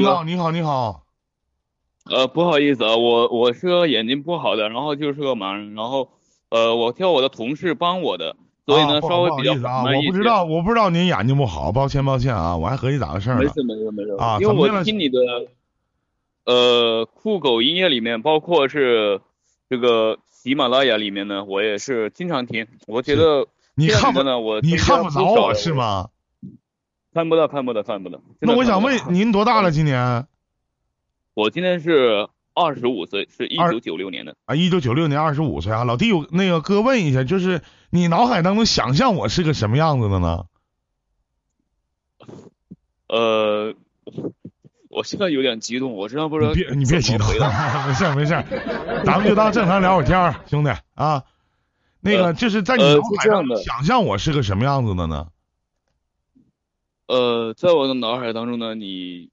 [0.00, 1.04] 听到，你好，你好。
[2.10, 6.08] 呃，不好意思啊，我我是个眼睛不好的，然后就是个盲人，然后
[6.48, 8.34] 呃，我叫我的同事帮我的，
[8.66, 13.36] 所以呢，稍微比较啊，我不知道，我不知道您眼睛不好，抱歉抱歉啊，我还合计咋回事呢？
[13.36, 15.18] 没事没事没事啊，因为我听你的
[16.46, 19.20] 呃酷狗音乐里面，包括是
[19.68, 26.08] 这个喜马拉雅里面呢，我也是经常听，我觉得你看不呢，我你看不着我是吗？
[27.12, 28.20] 看不到看不到看不到。
[28.40, 29.70] 那我想问您多大了？
[29.70, 30.26] 今年？
[31.34, 40.44] 我今年是二十五岁，是一九九六年的啊，一九九六年二十五岁啊，老弟有那个哥问一下，就是你脑海当中想象我是个什么样子的呢？
[43.08, 43.74] 呃，
[44.88, 46.52] 我现在有点激动，我真的不知道。
[46.52, 47.26] 别你别激动，
[47.86, 48.44] 没事没事，
[49.04, 51.24] 咱们就当正常聊会天兄弟啊。
[52.00, 55.16] 那个就是在你脑海当中想象我是个什么样子的呢？
[55.16, 55.30] 呃，
[57.54, 59.28] 在我的脑海当中呢，你。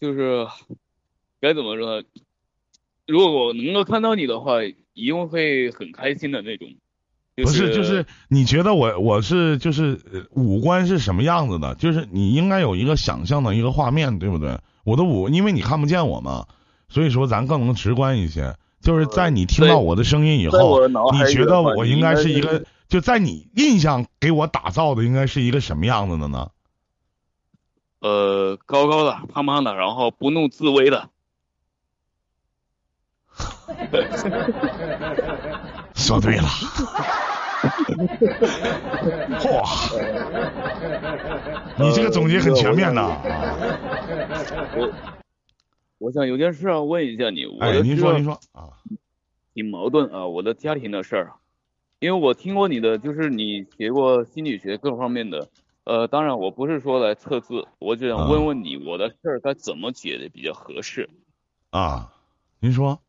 [0.00, 0.44] 就是
[1.40, 2.02] 该怎么说？
[3.06, 6.66] 如果我能够看到你的话，一定会很开心的那种。
[7.36, 10.00] 不是，就是你觉得我我是就是
[10.32, 11.76] 五官是什么样子的？
[11.76, 14.58] 就是你应该有一个想象的一个画面，对不对？
[14.82, 16.48] 我的五，因为你看不见我嘛，
[16.88, 18.56] 所以说咱更能直观一些。
[18.80, 22.64] 就是在你听到我的声音以后，你觉得我应该是一个？
[22.92, 26.50] 就在你印象给我打造的应该是一个什么样子的呢？
[28.00, 31.08] 呃，高高的，胖胖的，然后不怒自威的。
[35.94, 36.42] 说对了。
[39.48, 39.64] 哇！
[41.78, 43.16] 你这个总结很全面呐。
[44.76, 44.92] 我
[45.96, 47.46] 我想有件事要问一下你。
[47.58, 48.68] 哎，您说您说啊。
[49.54, 51.32] 挺矛盾啊，我的家庭的事儿，
[52.02, 55.48] 因为我听过你的，就是你学过心理学各方面的。
[55.84, 61.08] 呃，当然，我不是说来测字，我只想问问你，我的事儿该怎么解的比较合适？
[61.70, 62.12] 啊，
[62.58, 63.00] 您说？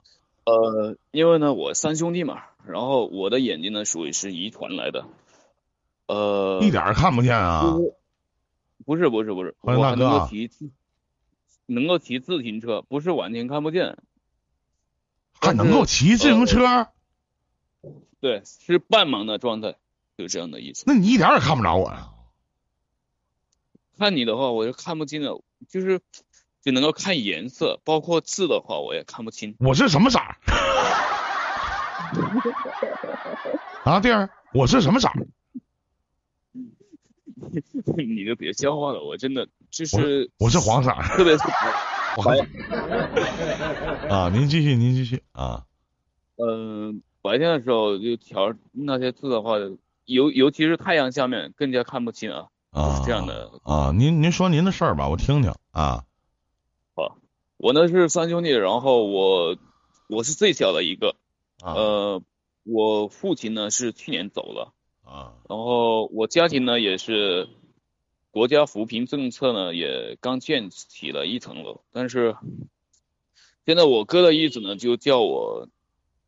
[0.46, 5.08] 呃，因为呢，我三兄弟嘛，然后我的眼睛呢属于是遗传来的，
[6.06, 7.76] 呃，一点看不见啊？
[8.86, 10.52] 不是不是不是，我还能够骑，
[11.66, 13.98] 能够骑自行车，不是完全看不见，
[15.42, 16.90] 还能够骑自行车？
[18.20, 19.76] 对，是半盲的状态，
[20.18, 20.84] 就这样的意思。
[20.88, 22.10] 那你一点也看不着我呀？
[23.98, 26.02] 看你的话，我就看不清了，就是
[26.62, 29.56] 只能够看颜色，包括字的话，我也看不清。
[29.60, 30.20] 我是什么色？
[33.84, 35.10] 啊，弟儿，我是什么色？
[37.98, 41.44] 你就别笑话了，我真的就是我是黄色，特别是
[42.16, 42.36] 黄。
[44.10, 45.66] 啊，您继续，您继续啊。
[46.38, 49.58] 嗯，白天的时候就调那些字的话，
[50.04, 52.50] 尤尤其是太阳下面更加看不清啊。
[52.70, 56.04] 啊，这样的啊，您您说您的事儿吧，我听听啊。
[56.96, 57.18] 好，
[57.56, 59.56] 我呢是三兄弟，然后我
[60.08, 61.16] 我是最小的一个，
[61.64, 62.22] 呃，
[62.64, 64.74] 我父亲呢是去年走了
[65.04, 67.48] 啊，然后我家庭呢也是
[68.32, 72.36] 国家扶贫政策呢也刚建起了一层楼，但是
[73.66, 75.70] 现在我哥的意思呢就叫我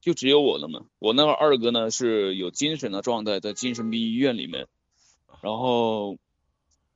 [0.05, 4.67] 就只有我了嘛，我那个二哥呢是有精神的状态，在精神病医院里面，
[5.41, 6.17] 然后。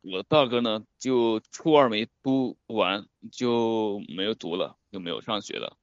[0.02, 5.76] 我大哥呢，就初二没读完就没有读了，就没有上学了。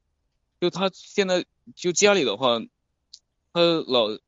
[0.58, 1.44] 就他现在
[1.74, 2.58] 就家里的话，
[3.52, 4.18] 他老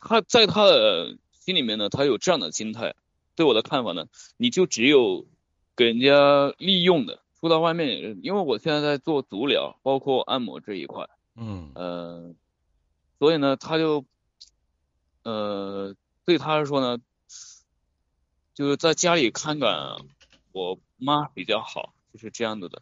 [0.00, 2.96] 他在他的心里面呢，他有这样的心态。
[3.36, 4.06] 对我的看法呢，
[4.36, 5.26] 你就只有
[5.76, 11.08] 给人家利用的，出到外面，因为我现在在做足疗，包括按摩这一块。
[11.36, 11.70] 嗯。
[11.76, 12.34] 呃，
[13.18, 14.04] 所以呢，他就
[15.22, 15.94] 呃
[16.24, 17.02] 对他来说呢。
[18.54, 19.98] 就是在家里看管
[20.50, 22.80] 我妈比较好，就是这样子的。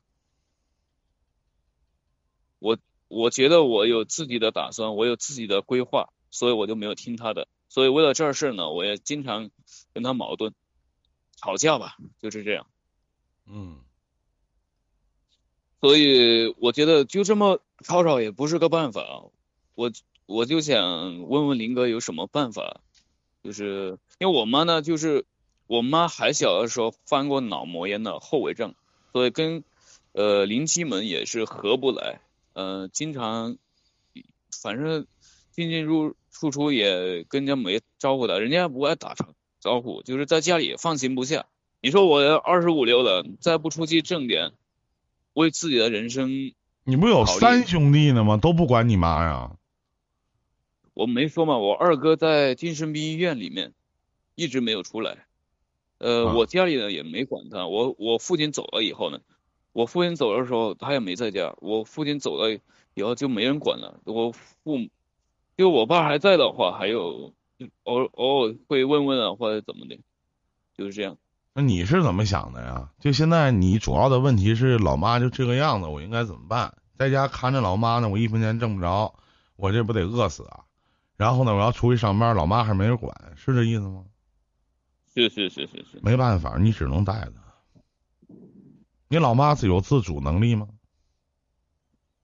[2.60, 2.78] 我
[3.08, 7.48] 我觉得我有自己的打算，我有自己的规划，所以我就没有听他的。
[7.68, 9.50] 所以为了这事呢，我也经常
[9.92, 10.54] 跟他矛盾、
[11.34, 12.68] 吵架吧，就是这样。
[13.46, 13.80] 嗯。
[15.80, 19.26] 所以我觉得就这么吵吵也不是个办法啊。
[19.74, 19.90] 我
[20.26, 22.80] 我就想问问林哥有什么办法，
[23.42, 25.24] 就是因为我妈呢，就是。
[25.66, 28.74] 我妈还小的时候犯过脑膜炎的后遗症，
[29.14, 29.64] 所以跟
[30.12, 32.20] 呃邻居们也是合不来，
[32.52, 33.56] 呃经常
[34.52, 35.06] 反正
[35.52, 39.28] 进进入出出也跟人家没招呼的，人家不爱打招
[39.58, 41.46] 招呼，就是在家里放心不下。
[41.80, 44.52] 你说我二十五六了，再不出去挣点，
[45.32, 46.52] 为自己的人生，
[46.84, 48.36] 你不有三兄弟呢吗？
[48.36, 49.52] 都不管你妈呀？
[50.94, 53.74] 我没说嘛，我二哥在精神病医院里面
[54.34, 55.26] 一直没有出来。
[55.98, 57.66] 呃，我家里呢也没管他。
[57.66, 59.20] 我我父亲走了以后呢，
[59.72, 62.58] 我父亲走的时候他也没在家，我父亲走了
[62.94, 64.00] 以后就没人管了。
[64.04, 64.88] 我父母
[65.56, 67.32] 就我爸还在的话，还有
[67.84, 69.98] 偶偶尔会问问啊，或者怎么的，
[70.76, 71.16] 就是这样。
[71.54, 72.90] 那你是怎么想的呀？
[73.00, 76.76] 就现在你主要的问题是老妈就这个样子，我应该怎么办？
[76.96, 79.14] 在家看着老妈呢，我一分钱挣不着，
[79.56, 80.63] 我这不得饿死啊？
[81.16, 84.04] 然后呢，我要出去上班，老妈还没人管，是这意思吗？
[85.14, 86.00] 是是是是是。
[86.02, 87.32] 没办法，你只能带着。
[89.08, 90.68] 你老妈是有自主能力吗？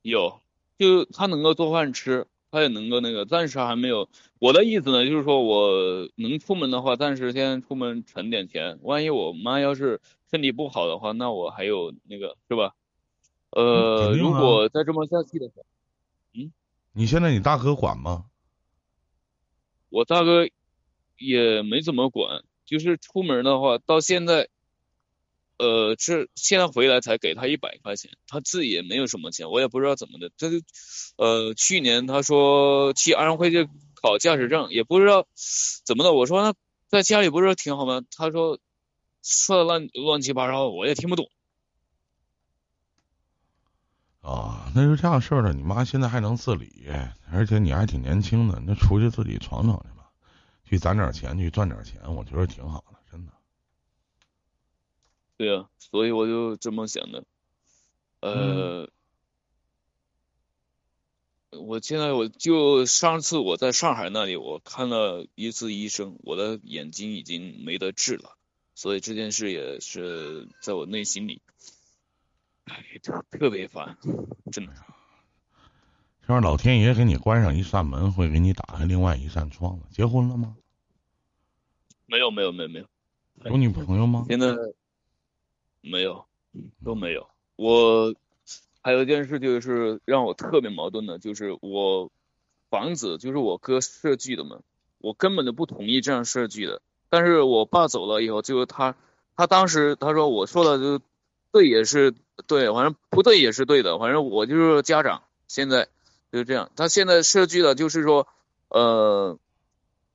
[0.03, 0.41] 有，
[0.77, 4.09] 就她能够做饭吃，她也能够那个，暂时还没有。
[4.41, 8.81] 我的意思呢，就是说我能出门的话，暂时先出门存点钱。
[8.83, 10.01] 万一我妈要是
[10.31, 12.75] 身体不好的话，那我还有那个是吧？
[13.51, 15.63] 呃，如果再这么下去的话，
[16.35, 16.51] 嗯，
[16.93, 18.25] 你现在你大哥管吗？
[19.91, 20.49] 我大哥
[21.19, 24.49] 也没怎么管，就是出门的话，到现在。
[25.63, 30.31] 呃，这现在回来才给他一百块钱，他自己也没有什么钱，我也不知道怎么的。
[30.39, 30.57] 他就，
[31.19, 33.69] 呃，去年他说去安徽去
[34.01, 35.29] 考驾驶证，也不知道
[35.85, 36.15] 怎么的。
[36.15, 36.55] 我说那
[36.89, 38.01] 在家里不是挺好吗？
[38.17, 38.59] 他说
[39.23, 41.29] 说的乱乱七八糟，我也听不懂。
[44.21, 45.53] 啊，那就这样事儿了。
[45.53, 46.87] 你妈现在还能自理，
[47.33, 50.11] 而且你还挺年轻的，那出去自己闯闯去吧，
[50.65, 52.99] 去攒点钱，去赚点钱，我觉得挺好的。
[53.11, 53.33] 真的
[55.37, 57.25] 对啊，所以我就这么想的，
[58.21, 58.91] 呃，
[61.51, 68.37] 我现在我就上次我在上海那里，我看了一次医生，我的眼睛已经没得治了，
[68.75, 71.41] 所以这件事也是在我内心里，
[72.65, 73.97] 哎，特特别烦，
[74.53, 74.73] 真的。
[76.23, 79.87] 让老天爷给你关上一扇门，会给你打开另外一扇窗子。
[79.91, 80.57] 结婚了吗？
[82.07, 82.87] 没有，没有，没有，没有。
[83.45, 84.25] 有女朋友吗？
[84.29, 84.55] 现在。
[85.83, 86.27] 没有，
[86.85, 87.27] 都没有。
[87.57, 88.15] 我
[88.83, 92.13] 还有一件事就是让我特别矛盾的，就是我
[92.69, 94.61] 房子就是我哥设计的嘛，
[94.99, 96.83] 我根本就不同意这样设计的。
[97.09, 98.95] 但是我爸走了以后，就是他
[99.37, 101.03] 他当时他说我说的就
[101.51, 102.15] 对也是
[102.47, 105.89] 对，反正不对也是对的，反正我就是家长，现在
[106.33, 106.71] 就是这样。
[106.77, 108.27] 他现在设计的就是说，
[108.69, 109.39] 呃，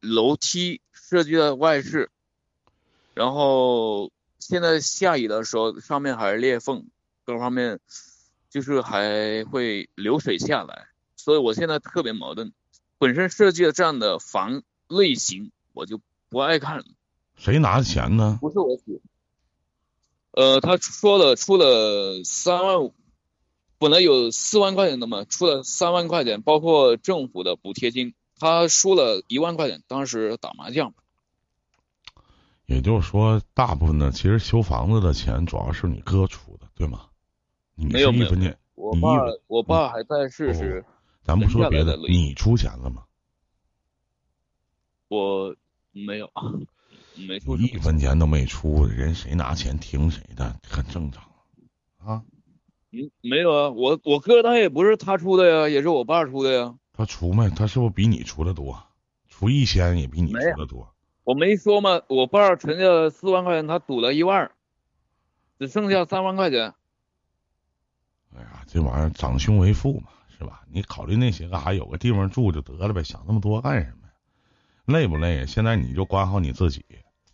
[0.01, 2.10] 楼梯设计的外饰，
[3.13, 4.12] 然后。
[4.38, 6.86] 现在下雨的时候，上面还是裂缝，
[7.25, 7.80] 各方面
[8.51, 10.86] 就是还会流水下来，
[11.16, 12.54] 所以我现在特别矛盾。
[13.00, 16.00] 本身设计的这样的房类型，我就
[16.30, 16.83] 不爱看。
[17.36, 18.38] 谁拿的钱呢？
[18.39, 19.01] 不是我写。
[20.36, 22.94] 呃，他说了出了三万五，
[23.78, 30.94] 本来有四万块钱的嘛，出了三万块钱，包括政府的补贴金，他输了一万块钱，当时打麻将。
[32.66, 37.06] 也就是说，大部分的其实修房子的钱主要是你哥出的，对吗？
[37.76, 40.84] 你没有没有，我爸我爸还在世时。
[41.24, 43.04] 咱不说别的，你出钱了吗？
[45.08, 45.56] 我
[45.92, 46.30] 没有，
[47.28, 47.56] 没出。
[47.58, 51.24] 一分钱都没出，人谁拿钱听谁的，很正常
[51.98, 52.24] 啊。
[52.92, 56.76] 嗯，没有啊，我我哥他也不是他出的呀，也是我爸出的呀。
[56.94, 57.50] 他出没？
[57.50, 58.82] 他是不是比你出的多？
[59.28, 60.94] 出一千也比你出的多。
[61.24, 62.02] 我没说吗？
[62.08, 64.52] 我爸存下四万块钱，他赌了一万，
[65.60, 66.74] 只剩下三万块钱。
[68.36, 70.64] 哎呀，这玩意儿长兄为父嘛，是吧？
[70.72, 71.74] 你考虑那些干啥？
[71.74, 74.14] 有个地方住就得了呗，想那么多干什么呀？
[74.86, 75.45] 累不累？
[75.48, 76.86] 现在你就管好你自己。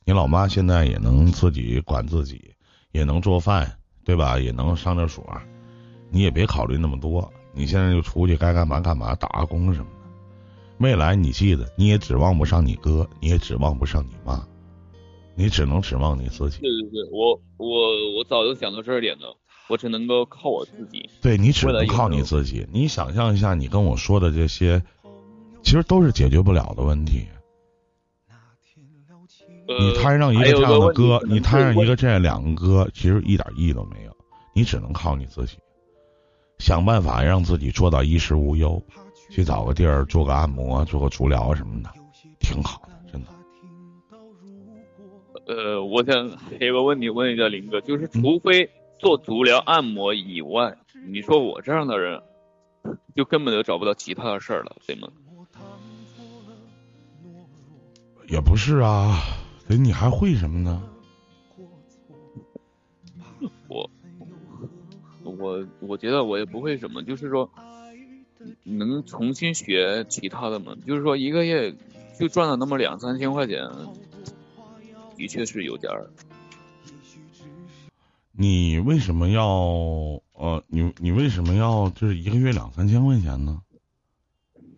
[0.03, 2.53] 你老妈现在也能自己管自己，
[2.91, 4.39] 也能做饭，对吧？
[4.39, 5.23] 也能上厕所。
[6.09, 9.97] 你也别考虑那么多，你现在就出去该干嘛干嘛，打个工什么的。
[10.79, 14.43] 未来你记得，你也指望不上你哥，你也指望不上你妈，
[15.35, 16.59] 你只能指望你自己。
[16.59, 19.37] 对对对，我我我早就想到这点了，
[19.69, 21.07] 我只能够靠我自己。
[21.21, 22.65] 对你只能靠你自己。
[22.73, 24.81] 你想象一下，你跟我说的这些，
[25.61, 27.27] 其实都是解决不了的问题。
[29.79, 34.11] 你摊上一个这样的哥，你摊上一个这样两个哥，其实一点意义都没有。
[34.53, 35.57] 你只能靠你自己，
[36.59, 38.81] 想办法让自己做到衣食无忧。
[39.29, 41.89] 去找个地儿做个按摩，做个足疗什么的，
[42.41, 43.29] 挺好的，真的。
[45.47, 50.75] 呃，我想还有个问题问一下林哥，就是除非做足疗按摩以外，
[51.07, 52.21] 你说我这样的人，
[53.15, 55.07] 就根本就找不到其他的事儿了，对吗？
[58.27, 59.17] 也不是啊，
[59.71, 60.83] 哎，你还会什么呢？
[63.69, 63.89] 我
[65.23, 67.49] 我我觉得我也不会什么，就是说。
[68.63, 70.75] 能重新学其他的嘛？
[70.87, 71.75] 就是说一个月
[72.19, 73.69] 就赚了那么两三千块钱，
[75.15, 76.09] 的确是有点儿。
[78.31, 79.45] 你为什么要
[80.33, 83.61] 呃，你你为什么要就是一个月两三千块钱呢？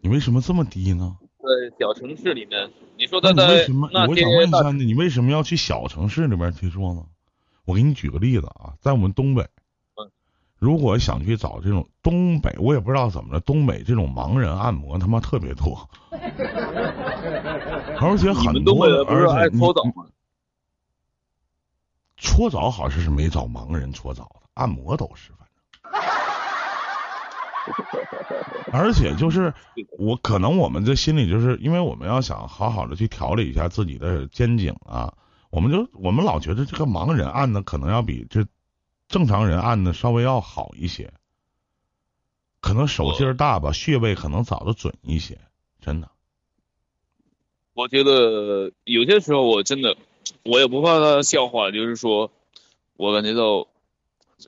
[0.02, 1.16] 你为什么这么低呢？
[1.44, 3.90] 在小城市里面，你说的为什么？
[4.08, 7.04] 我想问一下，你为什么要去小城市里边去做呢？
[7.66, 9.46] 我给你举个例子啊，在我们东北，
[10.58, 15.90] 如果想去找这种东北，我也不知道怎么了，东北这种盲人按摩他妈特别多，
[18.00, 20.06] 而且很多，而且搓澡吗？
[22.18, 25.32] 搓澡好像是没找盲人搓澡的，按摩都是。
[28.74, 29.54] 而且就是
[29.98, 35.14] 我可能我们这心里就是因为我们要想好好的去调理一下自己的肩颈啊，
[35.50, 38.46] 我们就我们老觉得这个盲人按的可能要比这
[39.08, 41.14] 正常人按的稍微要好一些，
[42.60, 45.38] 可能手劲儿大吧，穴位可能找的准一些，
[45.80, 46.10] 真的。
[47.74, 49.96] 我觉得有些时候我真的
[50.44, 52.32] 我也不怕他笑话，就是说
[52.98, 53.68] 我感觉到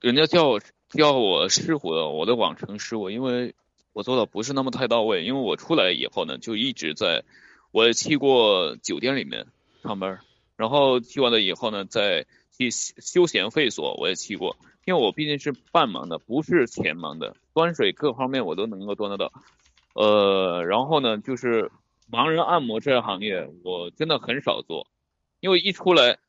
[0.02, 0.60] 人家叫我。
[0.96, 3.54] 叫我师傅的，我的往成师傅，因为
[3.94, 5.26] 我做的不是那么太到位。
[5.26, 7.24] 因为我出来以后呢，就一直在，
[7.72, 9.48] 我也去过酒店里面
[9.84, 10.22] 上班，
[10.56, 12.26] 然后去完了以后呢，在
[12.58, 14.56] 去休闲会所我也去过。
[14.86, 19.34] 因为我毕竟是半盲的，不是全盲的，端水各方面我都能够端得到。
[19.94, 21.72] 呃，然后呢，就是
[22.10, 24.88] 盲人按摩这个行业，我真的很少做，
[25.42, 26.20] 因为一出来，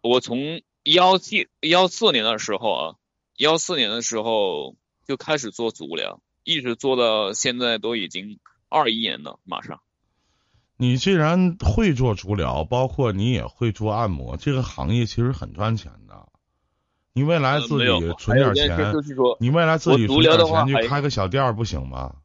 [0.00, 2.96] 我从幺七幺四年的时候啊。
[3.36, 4.76] 幺四年的时候
[5.06, 8.38] 就开始做足疗，一直做到现在都已经
[8.68, 9.80] 二一年了，马上。
[10.78, 16.28] 你既然会做足疗，包括你也会做按摩，这个行业其实很赚钱的。
[17.12, 18.92] 你未来自己存点钱，
[19.38, 22.16] 你未来自己存点钱去开个小店不行吗？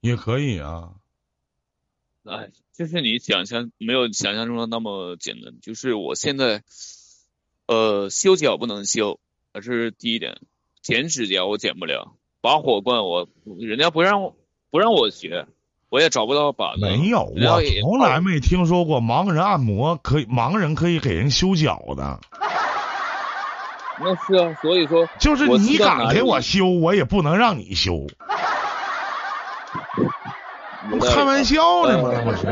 [0.00, 0.92] 也可以啊。
[2.24, 5.60] 哎，就是你想象没有想象中的那么简单。
[5.60, 6.62] 就是我现在，
[7.66, 9.20] 呃，修脚不能修。
[9.56, 10.36] 这是第一点，
[10.82, 14.36] 剪指甲我剪不了，拔火罐我人家不让我
[14.70, 15.46] 不让我学，
[15.88, 16.80] 我也找不到把子。
[16.80, 22.20] 没有，我从来没听说过盲人按摩可以，盲人可以给人修脚的。
[23.98, 28.06] 那是啊，所以说就是你敢给我修，我也不能让你修。
[31.00, 32.10] 开玩笑呢吗？
[32.22, 32.46] 不是。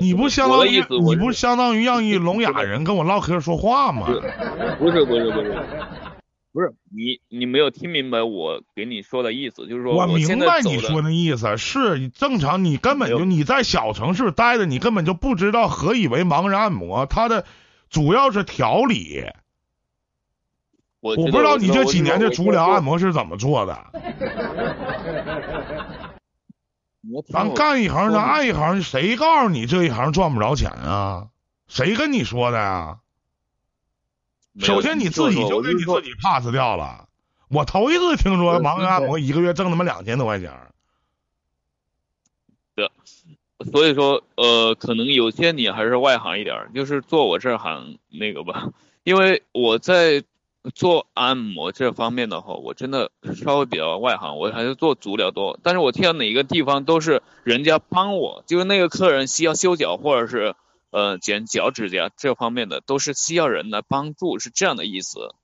[0.00, 4.06] 你不相当于你不相当于让一聋哑人跟我唠嗑说话吗？
[4.78, 5.58] 不是不是不是
[6.52, 17.44] 不是你你没有听明白我给你说的意思，就是说我明白你说的意思是正常，你根本就你在小城市待着，你根本就不知道何以为盲人按摩，它的
[17.88, 19.24] 主要是调理。
[21.00, 23.78] 我我不知道你这几年的足疗按摩是怎么做的。
[27.32, 31.28] 咱干一行，咱爱一行，谁告诉你这一行赚不着钱啊？
[31.66, 32.98] 谁跟你说的呀？
[34.58, 37.08] 首先你自己就给你自己 pass 掉了。
[37.48, 40.52] 我头一次听说盲人按摩一个月挣他妈两千多块钱。
[42.74, 42.90] 对，
[43.72, 48.68] 所以说呃，可能有些你还是外行一点，就是做我这行那个吧，
[49.04, 50.22] 因为我在。
[50.74, 55.58] 做按摩这方面的话，我真的稍微比较外行，我还是做足疗多。
[55.62, 60.54] 但是我听到哪个地方都是人家帮我，就是那个客人需要修脚或者是
[60.90, 65.34] 呃剪脚趾甲这方面的，都是需要人来帮助，是这样的意思。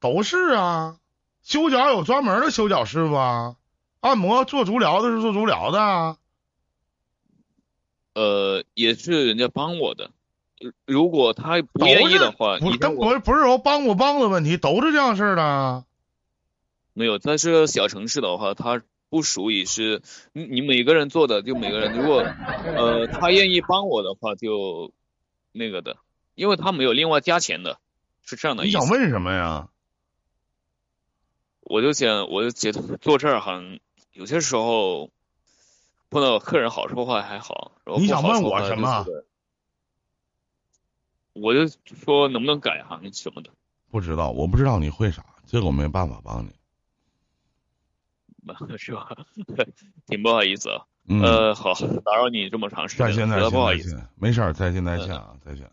[0.00, 0.96] 都是啊，
[1.42, 3.56] 修脚有专门的修脚师傅啊，
[4.00, 6.16] 按摩做足疗的是做足疗的。
[8.14, 10.10] 呃，也是人家帮我的。
[10.86, 15.84] 如果他不愿意的话，不跟不不是说帮不帮的问题，都是这样事儿的。
[16.92, 21.96] 没有，但是小城市的话，他不属于是你你每个人做的就每个人。
[21.96, 22.24] 如果
[22.64, 24.92] 呃他愿意帮我的话，就
[25.52, 25.96] 那个的，
[26.34, 27.78] 因为他没有另外加钱的，
[28.24, 28.64] 是这样的。
[28.64, 29.68] 你想问什么呀？
[31.60, 33.78] 我就想，我就觉得做这行
[34.12, 35.10] 有些时候
[36.10, 37.72] 碰到客人好说话还好。
[37.98, 39.06] 你想问我什么？
[41.40, 43.50] 我就说能不能改行什么的，
[43.90, 46.50] 不知道，我不知道你会啥，这个我没办法帮你，
[48.78, 49.08] 是吧？
[50.06, 50.84] 挺不好意思啊。
[51.08, 51.72] 呃，好，
[52.04, 55.64] 打扰你这么长时间，再见再见，不好意思，没事儿，再见再见啊，再见。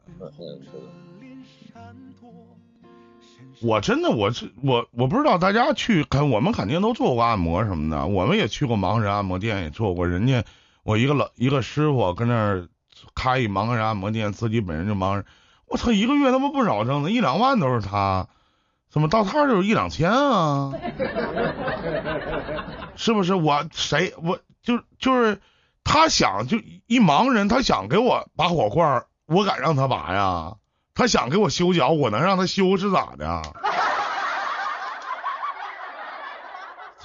[3.62, 10.08] 我真的，我是我，我不知道大家去，肯我们肯定都做过按摩什么的，我们也去过盲人按摩店，也做过。
[10.08, 10.44] 人家
[10.84, 12.70] 我一个老一个师傅跟那儿
[13.14, 15.26] 开一盲人按摩店，自己本人就盲人。
[15.68, 18.28] 我操，一个月他妈不少挣的，一两万都是他，
[18.90, 20.72] 怎么到他就是一两千啊？
[22.96, 23.34] 是不是？
[23.36, 24.14] 我谁？
[24.24, 25.42] 我就就是
[25.84, 26.58] 他想就
[26.88, 30.54] 一盲人，他想给我拔火罐，我敢让他拔呀？
[30.94, 33.42] 他想给我修脚，我能让他修是咋的？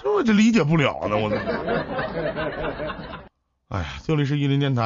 [0.00, 1.29] 这我就理解不了呢，我。
[3.69, 4.79] 哎呀，这里是伊林电台。